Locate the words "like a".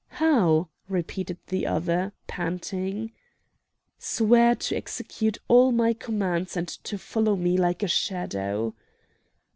7.55-7.87